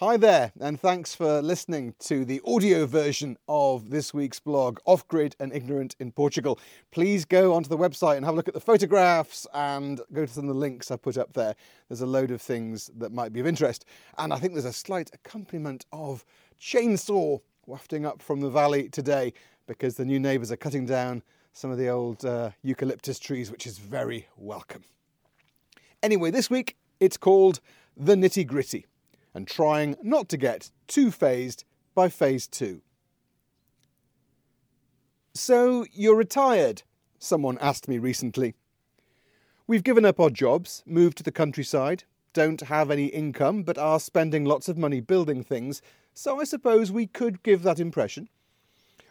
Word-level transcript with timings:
Hi 0.00 0.16
there, 0.16 0.50
and 0.58 0.80
thanks 0.80 1.14
for 1.14 1.42
listening 1.42 1.94
to 1.98 2.24
the 2.24 2.40
audio 2.46 2.86
version 2.86 3.36
of 3.46 3.90
this 3.90 4.14
week's 4.14 4.40
blog, 4.40 4.78
Off 4.86 5.06
Grid 5.08 5.36
and 5.38 5.52
Ignorant 5.52 5.94
in 5.98 6.10
Portugal. 6.10 6.58
Please 6.90 7.26
go 7.26 7.52
onto 7.52 7.68
the 7.68 7.76
website 7.76 8.16
and 8.16 8.24
have 8.24 8.32
a 8.32 8.36
look 8.38 8.48
at 8.48 8.54
the 8.54 8.60
photographs 8.60 9.46
and 9.52 10.00
go 10.10 10.24
to 10.24 10.32
some 10.32 10.44
of 10.44 10.54
the 10.54 10.58
links 10.58 10.90
I 10.90 10.96
put 10.96 11.18
up 11.18 11.34
there. 11.34 11.54
There's 11.90 12.00
a 12.00 12.06
load 12.06 12.30
of 12.30 12.40
things 12.40 12.90
that 12.96 13.12
might 13.12 13.34
be 13.34 13.40
of 13.40 13.46
interest. 13.46 13.84
And 14.16 14.32
I 14.32 14.38
think 14.38 14.54
there's 14.54 14.64
a 14.64 14.72
slight 14.72 15.10
accompaniment 15.12 15.84
of 15.92 16.24
chainsaw 16.58 17.42
wafting 17.66 18.06
up 18.06 18.22
from 18.22 18.40
the 18.40 18.48
valley 18.48 18.88
today 18.88 19.34
because 19.66 19.96
the 19.96 20.06
new 20.06 20.18
neighbours 20.18 20.50
are 20.50 20.56
cutting 20.56 20.86
down 20.86 21.22
some 21.52 21.70
of 21.70 21.76
the 21.76 21.90
old 21.90 22.24
uh, 22.24 22.52
eucalyptus 22.62 23.18
trees, 23.18 23.50
which 23.50 23.66
is 23.66 23.76
very 23.76 24.28
welcome. 24.38 24.84
Anyway, 26.02 26.30
this 26.30 26.48
week 26.48 26.78
it's 27.00 27.18
called 27.18 27.60
The 27.98 28.14
Nitty 28.14 28.46
Gritty 28.46 28.86
and 29.34 29.46
trying 29.46 29.96
not 30.02 30.28
to 30.28 30.36
get 30.36 30.70
too 30.86 31.10
phased 31.10 31.64
by 31.94 32.08
phase 32.08 32.46
two. 32.46 32.82
So, 35.34 35.86
you're 35.92 36.16
retired? 36.16 36.82
Someone 37.18 37.58
asked 37.60 37.88
me 37.88 37.98
recently. 37.98 38.54
We've 39.66 39.84
given 39.84 40.04
up 40.04 40.18
our 40.18 40.30
jobs, 40.30 40.82
moved 40.84 41.18
to 41.18 41.22
the 41.22 41.30
countryside, 41.30 42.04
don't 42.32 42.60
have 42.62 42.90
any 42.90 43.06
income, 43.06 43.62
but 43.62 43.78
are 43.78 44.00
spending 44.00 44.44
lots 44.44 44.68
of 44.68 44.76
money 44.76 45.00
building 45.00 45.44
things, 45.44 45.82
so 46.14 46.40
I 46.40 46.44
suppose 46.44 46.90
we 46.90 47.06
could 47.06 47.42
give 47.42 47.62
that 47.62 47.78
impression. 47.78 48.28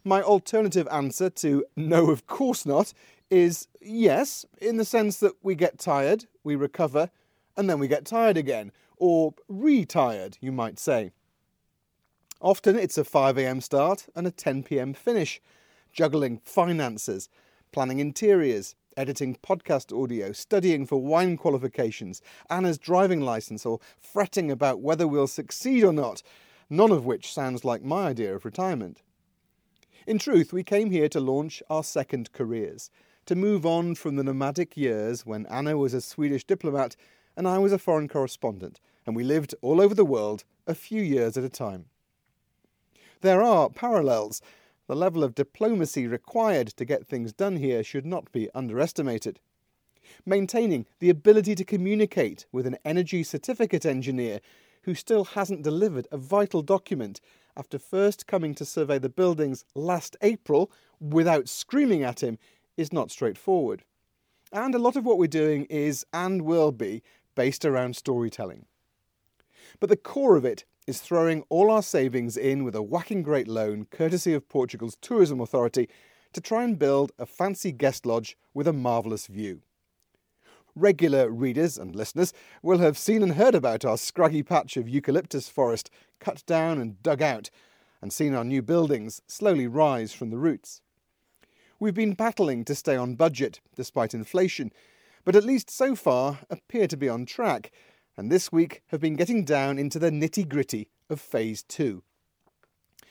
My 0.03 0.21
alternative 0.21 0.87
answer 0.91 1.29
to 1.29 1.65
no, 1.75 2.09
of 2.09 2.27
course 2.27 2.65
not, 2.65 2.93
is 3.29 3.67
yes, 3.81 4.45
in 4.61 4.77
the 4.77 4.85
sense 4.85 5.19
that 5.19 5.33
we 5.41 5.55
get 5.55 5.77
tired, 5.77 6.25
we 6.43 6.55
recover, 6.55 7.09
and 7.55 7.69
then 7.69 7.79
we 7.79 7.87
get 7.87 8.05
tired 8.05 8.37
again, 8.37 8.71
or 8.99 9.33
retired, 9.47 10.37
you 10.39 10.51
might 10.51 10.77
say. 10.77 11.11
Often 12.41 12.77
it's 12.77 12.97
a 12.97 13.03
5am 13.03 13.63
start 13.63 14.07
and 14.15 14.27
a 14.27 14.31
10pm 14.31 14.95
finish, 14.95 15.41
juggling 15.91 16.37
finances, 16.45 17.27
planning 17.71 17.99
interiors, 17.99 18.75
editing 18.95 19.35
podcast 19.35 19.97
audio, 19.97 20.31
studying 20.31 20.85
for 20.85 21.01
wine 21.01 21.37
qualifications, 21.37 22.21
Ana's 22.49 22.77
driving 22.77 23.21
licence, 23.21 23.65
or 23.65 23.79
fretting 23.99 24.51
about 24.51 24.81
whether 24.81 25.07
we'll 25.07 25.27
succeed 25.27 25.83
or 25.83 25.93
not, 25.93 26.21
none 26.69 26.91
of 26.91 27.05
which 27.05 27.33
sounds 27.33 27.65
like 27.65 27.83
my 27.83 28.07
idea 28.07 28.35
of 28.35 28.45
retirement. 28.45 29.01
In 30.05 30.17
truth, 30.17 30.53
we 30.53 30.63
came 30.63 30.91
here 30.91 31.09
to 31.09 31.19
launch 31.19 31.61
our 31.69 31.83
second 31.83 32.31
careers, 32.31 32.89
to 33.25 33.35
move 33.35 33.65
on 33.65 33.95
from 33.95 34.15
the 34.15 34.23
nomadic 34.23 34.75
years 34.75 35.25
when 35.25 35.45
Ana 35.47 35.77
was 35.77 35.93
a 35.93 36.01
Swedish 36.01 36.43
diplomat 36.45 36.95
and 37.39 37.47
I 37.47 37.57
was 37.57 37.71
a 37.71 37.79
foreign 37.79 38.09
correspondent, 38.09 38.81
and 39.05 39.15
we 39.15 39.23
lived 39.23 39.55
all 39.61 39.79
over 39.79 39.95
the 39.95 40.03
world 40.03 40.43
a 40.67 40.75
few 40.75 41.01
years 41.01 41.37
at 41.37 41.43
a 41.45 41.49
time. 41.49 41.85
There 43.21 43.41
are 43.41 43.69
parallels. 43.69 44.41
The 44.87 44.95
level 44.97 45.23
of 45.23 45.35
diplomacy 45.35 46.05
required 46.05 46.67
to 46.67 46.83
get 46.83 47.07
things 47.07 47.31
done 47.31 47.55
here 47.55 47.81
should 47.81 48.05
not 48.05 48.29
be 48.33 48.49
underestimated. 48.53 49.39
Maintaining 50.25 50.85
the 50.99 51.09
ability 51.09 51.55
to 51.55 51.63
communicate 51.63 52.45
with 52.51 52.67
an 52.67 52.77
energy 52.83 53.23
certificate 53.23 53.85
engineer 53.85 54.41
who 54.81 54.93
still 54.93 55.23
hasn't 55.23 55.63
delivered 55.63 56.09
a 56.11 56.17
vital 56.17 56.61
document 56.61 57.21
after 57.55 57.79
first 57.79 58.27
coming 58.27 58.53
to 58.55 58.65
survey 58.65 58.99
the 58.99 59.07
buildings 59.07 59.63
last 59.75 60.17
April 60.21 60.69
without 60.99 61.47
screaming 61.47 62.03
at 62.03 62.21
him 62.21 62.37
is 62.75 62.91
not 62.91 63.11
straightforward. 63.11 63.85
And 64.51 64.73
a 64.73 64.79
lot 64.79 64.95
of 64.95 65.05
what 65.05 65.19
we're 65.19 65.27
doing 65.27 65.65
is 65.65 66.05
and 66.11 66.41
will 66.41 66.71
be 66.71 67.03
based 67.39 67.63
around 67.63 67.95
storytelling. 67.95 68.65
But 69.79 69.87
the 69.87 69.95
core 69.95 70.35
of 70.35 70.43
it 70.43 70.65
is 70.87 70.99
throwing 70.99 71.43
all 71.47 71.71
our 71.71 71.81
savings 71.81 72.35
in 72.35 72.65
with 72.65 72.75
a 72.75 72.81
whacking 72.81 73.23
great 73.23 73.47
loan, 73.47 73.87
courtesy 73.89 74.33
of 74.33 74.49
Portugal's 74.49 74.97
Tourism 74.99 75.39
Authority, 75.39 75.87
to 76.33 76.41
try 76.41 76.65
and 76.65 76.77
build 76.77 77.13
a 77.17 77.25
fancy 77.25 77.71
guest 77.71 78.05
lodge 78.05 78.37
with 78.53 78.67
a 78.67 78.73
marvellous 78.73 79.27
view. 79.27 79.61
Regular 80.75 81.29
readers 81.29 81.77
and 81.77 81.95
listeners 81.95 82.33
will 82.61 82.79
have 82.79 82.97
seen 82.97 83.23
and 83.23 83.35
heard 83.35 83.55
about 83.55 83.85
our 83.85 83.97
scraggy 83.97 84.43
patch 84.43 84.75
of 84.75 84.89
eucalyptus 84.89 85.47
forest 85.47 85.89
cut 86.19 86.43
down 86.45 86.77
and 86.77 87.01
dug 87.01 87.21
out, 87.21 87.49
and 88.01 88.11
seen 88.11 88.35
our 88.35 88.43
new 88.43 88.61
buildings 88.61 89.21
slowly 89.27 89.65
rise 89.65 90.11
from 90.11 90.29
the 90.29 90.37
roots. 90.37 90.81
We've 91.79 91.93
been 91.93 92.15
battling 92.15 92.65
to 92.65 92.75
stay 92.75 92.97
on 92.97 93.15
budget 93.15 93.61
despite 93.77 94.13
inflation, 94.13 94.73
but 95.29 95.35
at 95.35 95.43
least 95.43 95.69
so 95.69 95.93
far 95.93 96.39
appear 96.49 96.87
to 96.87 96.97
be 96.97 97.07
on 97.07 97.23
track, 97.23 97.69
and 98.17 98.31
this 98.31 98.51
week 98.51 98.81
have 98.87 98.99
been 98.99 99.13
getting 99.13 99.45
down 99.45 99.77
into 99.77 99.99
the 99.99 100.09
nitty 100.09 100.49
gritty 100.49 100.89
of 101.07 101.21
Phase 101.21 101.61
2. 101.61 102.01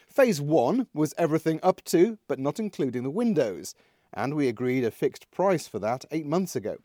Phase 0.08 0.40
1 0.40 0.88
was 0.92 1.14
everything 1.16 1.60
up 1.62 1.80
to, 1.84 2.18
but 2.26 2.40
not 2.40 2.58
including 2.58 3.04
the 3.04 3.08
windows, 3.08 3.72
and 4.12 4.34
we 4.34 4.48
agreed 4.48 4.82
a 4.82 4.90
fixed 4.90 5.30
price 5.30 5.68
for 5.68 5.78
that 5.78 6.06
eight 6.10 6.26
months 6.26 6.56
ago. 6.56 6.78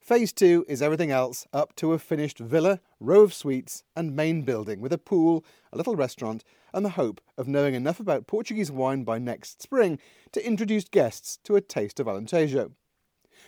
Phase 0.00 0.32
2 0.32 0.66
is 0.68 0.80
everything 0.80 1.10
else 1.10 1.44
up 1.52 1.74
to 1.74 1.92
a 1.92 1.98
finished 1.98 2.38
villa, 2.38 2.78
row 3.00 3.22
of 3.22 3.34
suites, 3.34 3.82
and 3.96 4.14
main 4.14 4.42
building 4.42 4.80
with 4.80 4.92
a 4.92 4.96
pool, 4.96 5.44
a 5.72 5.76
little 5.76 5.96
restaurant, 5.96 6.44
and 6.72 6.84
the 6.84 6.90
hope 6.90 7.20
of 7.36 7.48
knowing 7.48 7.74
enough 7.74 7.98
about 7.98 8.28
Portuguese 8.28 8.70
wine 8.70 9.02
by 9.02 9.18
next 9.18 9.60
spring 9.60 9.98
to 10.30 10.46
introduce 10.46 10.84
guests 10.84 11.40
to 11.42 11.56
a 11.56 11.60
taste 11.60 11.98
of 11.98 12.06
Alentejo. 12.06 12.70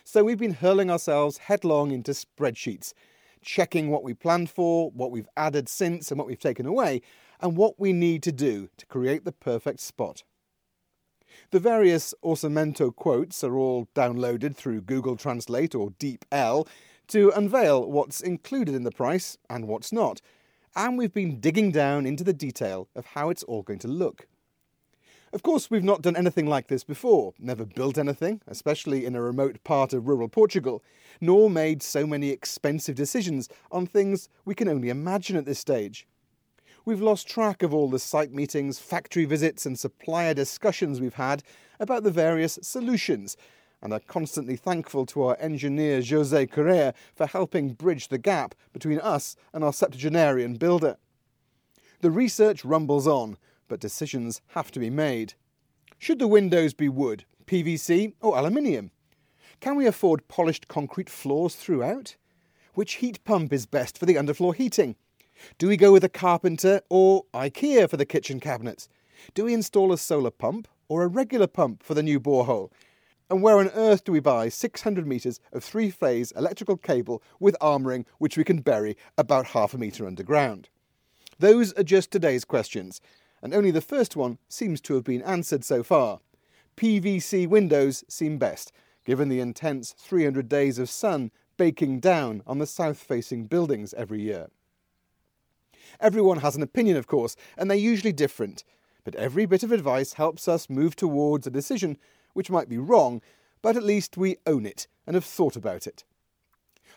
So 0.07 0.23
we've 0.23 0.39
been 0.39 0.53
hurling 0.53 0.91
ourselves 0.91 1.39
headlong 1.39 1.91
into 1.91 2.13
spreadsheets, 2.13 2.93
checking 3.41 3.89
what 3.89 4.05
we 4.05 4.13
planned 4.13 4.51
for, 4.51 4.91
what 4.91 5.11
we've 5.11 5.29
added 5.35 5.67
since, 5.67 6.11
and 6.11 6.19
what 6.19 6.27
we've 6.27 6.39
taken 6.39 6.67
away, 6.67 7.01
and 7.41 7.57
what 7.57 7.81
we 7.81 7.95
need 7.95 8.23
to 8.25 8.33
do 8.33 8.69
to 8.77 8.85
create 8.85 9.25
the 9.25 9.33
perfect 9.33 9.81
spot. 9.81 10.23
The 11.53 11.59
various 11.59 12.13
Orçamento 12.23 12.95
quotes 12.95 13.43
are 13.43 13.57
all 13.57 13.89
downloaded 13.95 14.55
through 14.55 14.83
Google 14.83 15.17
Translate 15.17 15.75
or 15.75 15.91
DeepL 15.93 16.69
to 17.09 17.33
unveil 17.35 17.91
what's 17.91 18.21
included 18.21 18.75
in 18.75 18.85
the 18.85 18.93
price 18.93 19.39
and 19.49 19.67
what's 19.67 19.91
not, 19.91 20.21
and 20.77 20.99
we've 20.99 21.15
been 21.15 21.41
digging 21.41 21.71
down 21.71 22.05
into 22.05 22.25
the 22.25 22.35
detail 22.35 22.89
of 22.95 23.07
how 23.07 23.31
it's 23.31 23.43
all 23.45 23.63
going 23.63 23.79
to 23.79 23.89
look. 23.89 24.29
Of 25.35 25.43
course, 25.43 25.69
we've 25.69 25.83
not 25.83 26.01
done 26.01 26.15
anything 26.15 26.47
like 26.47 26.69
this 26.69 26.85
before, 26.85 27.35
never 27.41 27.65
built 27.65 27.99
anything, 27.99 28.41
especially 28.47 29.05
in 29.05 29.17
a 29.17 29.21
remote 29.21 29.65
part 29.65 29.93
of 29.93 30.07
rural 30.07 30.29
Portugal, 30.29 30.81
nor 31.21 31.51
made 31.51 31.83
so 31.83 32.07
many 32.07 32.31
expensive 32.31 32.95
decisions 32.95 33.49
on 33.73 33.85
things 33.85 34.29
we 34.45 34.55
can 34.55 34.69
only 34.69 34.91
imagine 34.91 35.35
at 35.35 35.45
this 35.45 35.59
stage. 35.59 36.07
We've 36.85 37.03
lost 37.03 37.27
track 37.27 37.65
of 37.65 37.75
all 37.75 37.91
the 37.91 37.99
site 37.99 38.33
meetings, 38.33 38.79
factory 38.79 39.25
visits, 39.25 39.67
and 39.67 39.77
supplier 39.77 40.35
discussions 40.35 41.01
we've 41.01 41.15
had 41.15 41.43
about 41.81 42.05
the 42.05 42.13
various 42.13 42.57
solutions, 42.63 43.37
and 43.83 43.93
are 43.93 43.99
constantly 44.07 44.55
thankful 44.55 45.05
to 45.07 45.25
our 45.25 45.37
engineer 45.41 46.01
Jose 46.01 46.47
Correa 46.47 46.95
for 47.17 47.27
helping 47.27 47.73
bridge 47.73 48.07
the 48.07 48.19
gap 48.19 48.55
between 48.73 49.01
us 49.01 49.35
and 49.53 49.65
our 49.65 49.73
septuagenarian 49.73 50.55
builder. 50.55 50.97
The 52.03 52.13
research 52.13 52.65
rumbles 52.65 53.09
on, 53.09 53.37
but 53.75 53.81
decisions 53.81 54.41
have 54.51 54.71
to 54.71 54.79
be 54.79 54.89
made. 54.89 55.35
Should 55.99 56.21
the 56.21 56.29
windows 56.29 56.75
be 56.75 56.89
wood, 56.89 57.25
PVC, 57.47 58.13
or 58.21 58.39
aluminium? 58.39 58.93
Can 59.59 59.75
we 59.75 59.85
afford 59.85 60.29
polished 60.29 60.69
concrete 60.69 61.11
floors 61.11 61.57
throughout? 61.57 62.15
Which 62.75 62.95
heat 63.03 63.25
pump 63.25 63.53
is 63.53 63.67
best 63.67 63.99
for 63.99 64.07
the 64.07 64.15
underfloor 64.15 64.55
heating? 64.55 64.95
Do 65.59 65.67
we 65.67 65.77
go 65.77 65.91
with 65.91 66.05
a 66.05 66.09
carpenter 66.09 66.83
or 66.89 67.25
IKEA 67.35 67.91
for 67.91 67.97
the 67.97 68.07
kitchen 68.07 68.39
cabinets? 68.39 68.89
Do 69.35 69.47
we 69.47 69.55
install 69.55 69.93
a 69.93 69.99
solar 69.99 70.31
pump 70.31 70.69
or 70.87 71.03
a 71.03 71.09
regular 71.09 71.49
pump 71.49 71.83
for 71.83 71.95
the 71.95 72.03
new 72.05 72.21
borehole? 72.21 72.71
And 73.29 73.43
where 73.43 73.59
on 73.59 73.71
earth 73.71 74.05
do 74.05 74.13
we 74.13 74.21
buy 74.21 74.51
600 74.51 75.05
metres 75.05 75.41
of 75.53 75.65
three 75.65 75.91
phase 75.91 76.31
electrical 76.37 76.77
cable 76.77 77.25
with 77.41 77.57
armouring 77.61 78.07
which 78.19 78.37
we 78.37 78.45
can 78.45 78.61
bury 78.61 78.97
about 79.19 79.47
half 79.47 79.75
a 79.75 79.79
metre 79.79 80.07
underground? 80.07 80.69
Those 81.39 81.73
are 81.73 81.83
just 81.83 82.13
today's 82.13 82.45
questions, 82.45 83.01
and 83.45 83.53
only 83.53 83.71
the 83.71 83.83
first 83.83 84.17
one 84.17 84.39
seems 84.49 84.81
to 84.81 84.95
have 84.95 85.05
been 85.05 85.21
answered 85.21 85.63
so 85.65 85.83
far. 85.83 86.21
PVC 86.79 87.47
windows 87.47 88.03
seem 88.09 88.39
best, 88.39 88.73
given 89.05 89.29
the 89.29 89.39
intense 89.39 89.95
300 89.99 90.49
days 90.49 90.79
of 90.79 90.89
sun 90.89 91.31
baking 91.59 92.01
down 92.01 92.43
on 92.47 92.59
the 92.59 92.67
south 92.67 92.97
facing 92.97 93.45
buildings 93.45 93.93
every 93.95 94.23
year. 94.23 94.49
Everyone 96.01 96.39
has 96.39 96.57
an 96.57 96.63
opinion, 96.63 96.97
of 96.97 97.07
course, 97.07 97.37
and 97.59 97.71
they're 97.71 97.77
usually 97.77 98.15
different, 98.15 98.65
but 99.05 99.15
every 99.15 99.45
bit 99.45 99.63
of 99.63 99.71
advice 99.71 100.15
helps 100.15 100.49
us 100.49 100.71
move 100.71 100.97
towards 100.97 101.47
a 101.47 101.51
decision 101.51 101.99
which 102.33 102.51
might 102.51 102.71
be 102.71 102.79
wrong, 102.79 103.21
but 103.61 103.77
at 103.77 103.85
least 103.85 104.17
we 104.17 104.39
own 104.47 104.65
it 104.65 104.89
and 105.07 105.15
have 105.15 105.25
thought 105.25 105.55
about 105.55 105.87
it. 105.87 106.03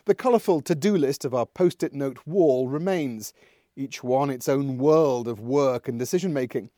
The 0.06 0.14
colourful 0.14 0.62
to 0.62 0.74
do 0.74 0.96
list 0.96 1.26
of 1.26 1.34
our 1.34 1.44
post 1.44 1.82
it 1.82 1.92
note 1.92 2.20
wall 2.26 2.68
remains 2.68 3.34
each 3.78 4.02
one 4.02 4.28
its 4.28 4.48
own 4.48 4.76
world 4.76 5.28
of 5.28 5.40
work 5.40 5.88
and 5.88 5.98
decision 5.98 6.32
making. 6.32 6.70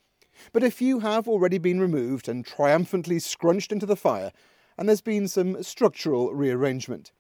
But 0.53 0.63
a 0.63 0.71
few 0.71 1.01
have 1.01 1.27
already 1.27 1.59
been 1.59 1.81
removed 1.81 2.29
and 2.29 2.45
triumphantly 2.45 3.19
scrunched 3.19 3.73
into 3.73 3.87
the 3.87 3.97
fire, 3.97 4.33
and 4.77 4.89
there's 4.89 5.01
been 5.01 5.27
some 5.27 5.63
structural 5.63 6.33
rearrangement. 6.33 7.13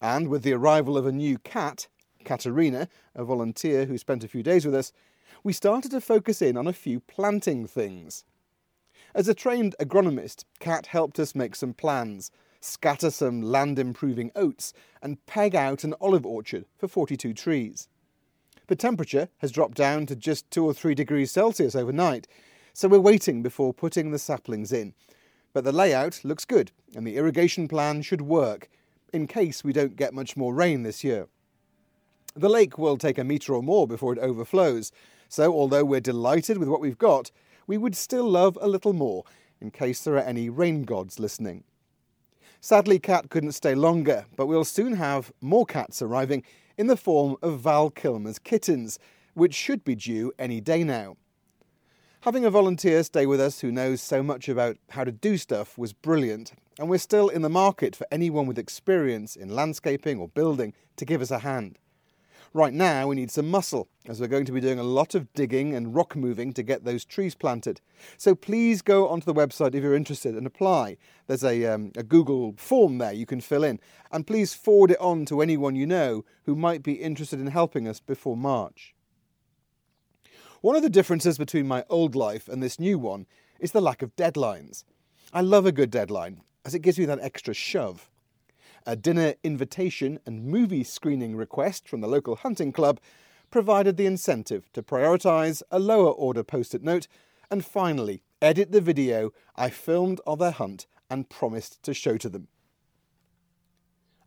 And 0.00 0.28
with 0.28 0.42
the 0.42 0.54
arrival 0.54 0.96
of 0.96 1.06
a 1.06 1.12
new 1.12 1.38
cat, 1.38 1.88
Katerina, 2.24 2.88
a 3.14 3.24
volunteer 3.24 3.86
who 3.86 3.98
spent 3.98 4.24
a 4.24 4.28
few 4.28 4.42
days 4.42 4.64
with 4.64 4.74
us, 4.74 4.92
we 5.42 5.52
started 5.52 5.90
to 5.90 6.00
focus 6.00 6.40
in 6.40 6.56
on 6.56 6.66
a 6.66 6.72
few 6.72 7.00
planting 7.00 7.66
things. 7.66 8.24
As 9.14 9.28
a 9.28 9.34
trained 9.34 9.74
agronomist, 9.80 10.44
Kat 10.60 10.86
helped 10.86 11.18
us 11.18 11.34
make 11.34 11.56
some 11.56 11.74
plans, 11.74 12.30
scatter 12.60 13.10
some 13.10 13.42
land 13.42 13.78
improving 13.78 14.30
oats, 14.36 14.72
and 15.02 15.24
peg 15.26 15.54
out 15.54 15.82
an 15.82 15.94
olive 16.00 16.26
orchard 16.26 16.66
for 16.78 16.86
42 16.88 17.32
trees. 17.34 17.88
The 18.70 18.76
temperature 18.76 19.30
has 19.38 19.50
dropped 19.50 19.74
down 19.74 20.06
to 20.06 20.14
just 20.14 20.48
2 20.52 20.64
or 20.64 20.72
3 20.72 20.94
degrees 20.94 21.32
Celsius 21.32 21.74
overnight, 21.74 22.28
so 22.72 22.86
we're 22.86 23.00
waiting 23.00 23.42
before 23.42 23.74
putting 23.74 24.12
the 24.12 24.18
saplings 24.18 24.70
in. 24.70 24.94
But 25.52 25.64
the 25.64 25.72
layout 25.72 26.20
looks 26.22 26.44
good, 26.44 26.70
and 26.94 27.04
the 27.04 27.16
irrigation 27.16 27.66
plan 27.66 28.02
should 28.02 28.20
work, 28.20 28.68
in 29.12 29.26
case 29.26 29.64
we 29.64 29.72
don't 29.72 29.96
get 29.96 30.14
much 30.14 30.36
more 30.36 30.54
rain 30.54 30.84
this 30.84 31.02
year. 31.02 31.26
The 32.36 32.48
lake 32.48 32.78
will 32.78 32.96
take 32.96 33.18
a 33.18 33.24
metre 33.24 33.54
or 33.54 33.62
more 33.64 33.88
before 33.88 34.12
it 34.12 34.20
overflows, 34.20 34.92
so 35.28 35.52
although 35.52 35.84
we're 35.84 35.98
delighted 35.98 36.56
with 36.56 36.68
what 36.68 36.80
we've 36.80 36.96
got, 36.96 37.32
we 37.66 37.76
would 37.76 37.96
still 37.96 38.30
love 38.30 38.56
a 38.60 38.68
little 38.68 38.92
more, 38.92 39.24
in 39.60 39.72
case 39.72 40.04
there 40.04 40.14
are 40.14 40.20
any 40.20 40.48
rain 40.48 40.84
gods 40.84 41.18
listening. 41.18 41.64
Sadly, 42.60 43.00
Kat 43.00 43.30
couldn't 43.30 43.50
stay 43.50 43.74
longer, 43.74 44.26
but 44.36 44.46
we'll 44.46 44.64
soon 44.64 44.92
have 44.92 45.32
more 45.40 45.66
cats 45.66 46.00
arriving 46.00 46.44
in 46.80 46.86
the 46.86 46.96
form 46.96 47.36
of 47.42 47.60
Val 47.60 47.90
Kilmer's 47.90 48.38
kittens, 48.38 48.98
which 49.34 49.52
should 49.52 49.84
be 49.84 49.94
due 49.94 50.32
any 50.38 50.62
day 50.62 50.82
now. 50.82 51.14
Having 52.22 52.46
a 52.46 52.50
volunteer 52.50 53.02
stay 53.02 53.26
with 53.26 53.38
us 53.38 53.60
who 53.60 53.70
knows 53.70 54.00
so 54.00 54.22
much 54.22 54.48
about 54.48 54.78
how 54.88 55.04
to 55.04 55.12
do 55.12 55.36
stuff 55.36 55.76
was 55.76 55.92
brilliant, 55.92 56.54
and 56.78 56.88
we're 56.88 56.96
still 56.96 57.28
in 57.28 57.42
the 57.42 57.50
market 57.50 57.94
for 57.94 58.06
anyone 58.10 58.46
with 58.46 58.58
experience 58.58 59.36
in 59.36 59.54
landscaping 59.54 60.18
or 60.18 60.28
building 60.28 60.72
to 60.96 61.04
give 61.04 61.20
us 61.20 61.30
a 61.30 61.40
hand. 61.40 61.78
Right 62.52 62.74
now, 62.74 63.06
we 63.06 63.14
need 63.14 63.30
some 63.30 63.48
muscle, 63.48 63.86
as 64.08 64.20
we're 64.20 64.26
going 64.26 64.44
to 64.46 64.52
be 64.52 64.60
doing 64.60 64.80
a 64.80 64.84
lot 64.84 65.14
of 65.14 65.32
digging 65.34 65.72
and 65.72 65.94
rock 65.94 66.16
moving 66.16 66.52
to 66.54 66.64
get 66.64 66.84
those 66.84 67.04
trees 67.04 67.36
planted. 67.36 67.80
So 68.16 68.34
please 68.34 68.82
go 68.82 69.06
onto 69.06 69.24
the 69.24 69.34
website 69.40 69.76
if 69.76 69.84
you're 69.84 69.94
interested 69.94 70.34
and 70.34 70.48
apply. 70.48 70.96
There's 71.28 71.44
a, 71.44 71.64
um, 71.66 71.92
a 71.96 72.02
Google 72.02 72.54
form 72.56 72.98
there 72.98 73.12
you 73.12 73.24
can 73.24 73.40
fill 73.40 73.62
in, 73.62 73.78
and 74.10 74.26
please 74.26 74.52
forward 74.52 74.90
it 74.90 75.00
on 75.00 75.26
to 75.26 75.42
anyone 75.42 75.76
you 75.76 75.86
know 75.86 76.24
who 76.42 76.56
might 76.56 76.82
be 76.82 76.94
interested 76.94 77.38
in 77.38 77.46
helping 77.46 77.86
us 77.86 78.00
before 78.00 78.36
March. 78.36 78.96
One 80.60 80.74
of 80.74 80.82
the 80.82 80.90
differences 80.90 81.38
between 81.38 81.68
my 81.68 81.84
old 81.88 82.16
life 82.16 82.48
and 82.48 82.60
this 82.60 82.80
new 82.80 82.98
one 82.98 83.26
is 83.60 83.70
the 83.70 83.80
lack 83.80 84.02
of 84.02 84.16
deadlines. 84.16 84.82
I 85.32 85.40
love 85.40 85.66
a 85.66 85.72
good 85.72 85.92
deadline, 85.92 86.42
as 86.64 86.74
it 86.74 86.82
gives 86.82 86.98
me 86.98 87.04
that 87.04 87.20
extra 87.20 87.54
shove 87.54 88.10
a 88.86 88.96
dinner 88.96 89.34
invitation 89.42 90.18
and 90.26 90.44
movie 90.44 90.84
screening 90.84 91.36
request 91.36 91.88
from 91.88 92.00
the 92.00 92.08
local 92.08 92.36
hunting 92.36 92.72
club 92.72 93.00
provided 93.50 93.96
the 93.96 94.06
incentive 94.06 94.72
to 94.72 94.82
prioritise 94.82 95.62
a 95.70 95.78
lower 95.78 96.10
order 96.10 96.42
post 96.42 96.74
it 96.74 96.82
note 96.82 97.06
and 97.50 97.64
finally 97.64 98.22
edit 98.40 98.72
the 98.72 98.80
video 98.80 99.32
I 99.56 99.70
filmed 99.70 100.20
of 100.26 100.38
their 100.38 100.52
hunt 100.52 100.86
and 101.10 101.28
promised 101.28 101.82
to 101.82 101.92
show 101.92 102.16
to 102.18 102.28
them. 102.28 102.48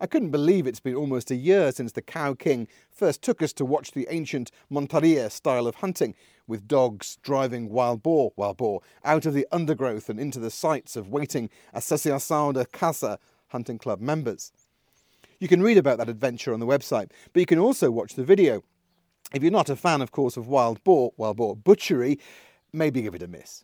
I 0.03 0.05
couldn't 0.05 0.31
believe 0.31 0.67
it's 0.67 0.81
been 0.81 0.95
almost 0.95 1.31
a 1.31 1.35
year 1.35 1.71
since 1.71 1.94
the 1.94 2.01
Cow 2.01 2.33
King 2.33 2.67
first 2.91 3.21
took 3.21 3.41
us 3.41 3.53
to 3.53 3.63
watch 3.63 3.91
the 3.91 4.05
ancient 4.09 4.51
Montaria 4.69 5.31
style 5.31 5.65
of 5.65 5.75
hunting, 5.75 6.13
with 6.45 6.67
dogs 6.67 7.17
driving 7.21 7.69
wild 7.69 8.03
boar, 8.03 8.33
wild 8.35 8.57
boar, 8.57 8.81
out 9.05 9.25
of 9.25 9.33
the 9.33 9.47
undergrowth 9.50 10.09
and 10.09 10.19
into 10.19 10.39
the 10.39 10.51
sights 10.51 10.97
of 10.97 11.07
waiting 11.07 11.50
Associação 11.73 12.53
de 12.53 12.65
Caça 12.65 13.17
Hunting 13.53 13.77
Club 13.77 14.01
members. 14.01 14.51
You 15.39 15.47
can 15.47 15.61
read 15.61 15.77
about 15.77 15.97
that 16.00 16.09
adventure 16.09 16.53
on 16.53 16.59
the 16.59 16.65
website, 16.65 17.11
but 17.31 17.39
you 17.39 17.45
can 17.45 17.59
also 17.59 17.89
watch 17.89 18.15
the 18.15 18.23
video. 18.23 18.63
If 19.33 19.41
you're 19.41 19.51
not 19.51 19.69
a 19.69 19.75
fan, 19.75 20.01
of 20.01 20.11
course, 20.11 20.35
of 20.35 20.47
wild 20.47 20.83
boar, 20.83 21.13
wild 21.15 21.38
boar 21.38 21.55
butchery, 21.55 22.19
maybe 22.73 23.01
give 23.01 23.15
it 23.15 23.23
a 23.23 23.27
miss. 23.27 23.63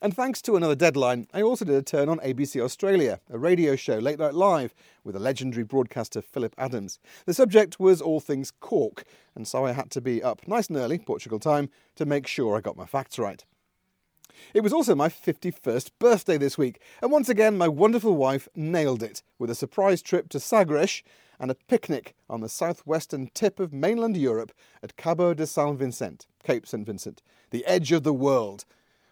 And 0.00 0.14
thanks 0.14 0.40
to 0.42 0.56
another 0.56 0.76
deadline, 0.76 1.26
I 1.32 1.42
also 1.42 1.64
did 1.64 1.74
a 1.74 1.82
turn 1.82 2.08
on 2.08 2.18
ABC 2.20 2.60
Australia, 2.60 3.20
a 3.30 3.38
radio 3.38 3.74
show 3.74 3.98
late 3.98 4.18
night 4.18 4.34
live 4.34 4.74
with 5.02 5.14
the 5.14 5.20
legendary 5.20 5.64
broadcaster 5.64 6.22
Philip 6.22 6.54
Adams. 6.56 7.00
The 7.26 7.34
subject 7.34 7.80
was 7.80 8.00
all 8.00 8.20
things 8.20 8.52
cork, 8.60 9.04
and 9.34 9.46
so 9.46 9.66
I 9.66 9.72
had 9.72 9.90
to 9.92 10.00
be 10.00 10.22
up 10.22 10.46
nice 10.46 10.68
and 10.68 10.76
early, 10.76 10.98
Portugal 10.98 11.38
time, 11.40 11.68
to 11.96 12.06
make 12.06 12.26
sure 12.26 12.56
I 12.56 12.60
got 12.60 12.76
my 12.76 12.86
facts 12.86 13.18
right. 13.18 13.44
It 14.54 14.62
was 14.62 14.72
also 14.72 14.94
my 14.94 15.08
51st 15.08 15.90
birthday 15.98 16.38
this 16.38 16.56
week, 16.56 16.80
and 17.02 17.10
once 17.10 17.28
again, 17.28 17.58
my 17.58 17.68
wonderful 17.68 18.16
wife 18.16 18.48
nailed 18.54 19.02
it 19.02 19.22
with 19.38 19.50
a 19.50 19.54
surprise 19.54 20.02
trip 20.02 20.28
to 20.30 20.40
Sagres 20.40 21.02
and 21.40 21.50
a 21.50 21.54
picnic 21.54 22.14
on 22.28 22.40
the 22.40 22.48
southwestern 22.48 23.30
tip 23.34 23.60
of 23.60 23.72
mainland 23.72 24.16
Europe 24.16 24.52
at 24.82 24.96
Cabo 24.96 25.34
de 25.34 25.46
San 25.46 25.76
Vicente, 25.76 26.26
Cape 26.42 26.66
St. 26.66 26.84
Vincent, 26.84 27.22
the 27.50 27.64
edge 27.66 27.92
of 27.92 28.02
the 28.02 28.12
world, 28.12 28.64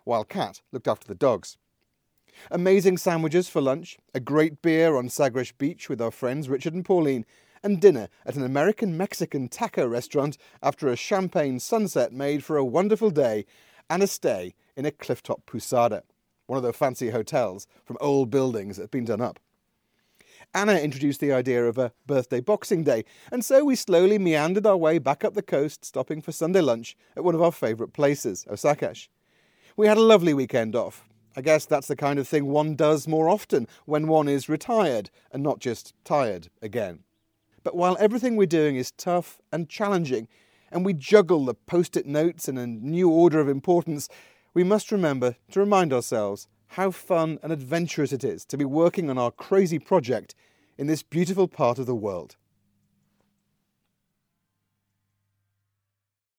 while 0.05 0.25
Kat 0.25 0.62
looked 0.73 0.88
after 0.88 1.06
the 1.06 1.14
dogs. 1.14 1.56
Amazing 2.50 2.99
sandwiches 2.99 3.49
for 3.49 3.61
lunch, 3.61 3.99
a 4.14 4.20
great 4.20 4.61
beer 4.61 4.96
on 4.96 5.08
Sagres 5.08 5.52
Beach 5.52 5.88
with 5.88 6.02
our 6.02 6.11
friends 6.11 6.49
Richard 6.49 6.75
and 6.75 6.84
Pauline, 6.84 7.25
and 7.62 7.81
dinner 7.81 8.08
at 8.25 8.37
an 8.37 8.44
American 8.44 8.96
Mexican 8.96 9.49
taco 9.49 9.87
restaurant 9.87 10.37
after 10.62 10.88
a 10.88 10.96
champagne 10.96 11.58
sunset 11.58 12.12
made 12.12 12.44
for 12.44 12.56
a 12.56 12.64
wonderful 12.64 13.11
day 13.11 13.44
and 13.88 14.03
a 14.03 14.06
stay 14.06 14.55
in 14.77 14.87
a 14.87 14.91
clifftop 14.91 15.43
pousada, 15.47 16.03
one 16.47 16.56
of 16.56 16.62
the 16.62 16.73
fancy 16.73 17.11
hotels 17.11 17.67
from 17.85 17.97
old 18.00 18.31
buildings 18.31 18.77
that 18.77 18.85
have 18.85 18.91
been 18.91 19.05
done 19.05 19.21
up. 19.21 19.38
Ana 20.55 20.75
introduced 20.75 21.21
the 21.21 21.33
idea 21.33 21.67
of 21.67 21.77
a 21.77 21.93
birthday 22.06 22.41
boxing 22.41 22.85
day, 22.85 23.05
and 23.31 23.44
so 23.44 23.65
we 23.65 23.75
slowly 23.75 24.19
meandered 24.19 24.67
our 24.67 24.77
way 24.77 24.99
back 24.99 25.25
up 25.25 25.35
the 25.35 25.43
coast, 25.43 25.85
stopping 25.85 26.23
for 26.23 26.33
Sunday 26.33 26.61
lunch 26.61 26.97
at 27.17 27.25
one 27.25 27.35
of 27.35 27.43
our 27.43 27.53
favourite 27.53 27.93
places, 27.93 28.44
Osakash. 28.50 29.09
We 29.77 29.87
had 29.87 29.99
a 29.99 30.03
lovely 30.03 30.35
weekend 30.35 30.75
off. 30.75 31.05
I 31.37 31.43
guess 31.43 31.67
that's 31.67 31.89
the 31.89 31.97
kind 31.97 32.19
of 32.19 32.27
thing 32.27 32.47
one 32.47 32.77
does 32.77 33.06
more 33.06 33.29
often 33.29 33.69
when 33.85 34.09
one 34.09 34.29
is 34.29 34.49
retired 34.49 35.11
and 35.31 35.43
not 35.43 35.59
just 35.59 35.93
tired 36.05 36.49
again. 36.62 37.00
But 37.62 37.77
while 37.77 37.97
everything 38.00 38.37
we're 38.37 38.47
doing 38.47 38.77
is 38.77 38.93
tough 38.93 39.39
and 39.53 39.69
challenging, 39.69 40.29
and 40.71 40.85
we 40.85 40.93
juggle 40.93 41.45
the 41.45 41.55
post 41.55 41.97
it 41.97 42.07
notes 42.07 42.49
in 42.49 42.59
a 42.59 42.67
new 42.67 43.09
order 43.09 43.41
of 43.41 43.49
importance, 43.49 44.09
we 44.55 44.65
must 44.65 44.93
remember 44.93 45.37
to 45.51 45.61
remind 45.61 45.93
ourselves 45.93 46.49
how 46.69 46.91
fun 46.91 47.39
and 47.43 47.53
adventurous 47.53 48.13
it 48.13 48.25
is 48.25 48.45
to 48.47 48.57
be 48.57 48.65
working 48.65 49.09
on 49.11 49.19
our 49.19 49.31
crazy 49.31 49.79
project 49.79 50.35
in 50.79 50.87
this 50.87 51.03
beautiful 51.03 51.49
part 51.49 51.79
of 51.79 51.87
the 51.87 51.95
world. 51.95 52.37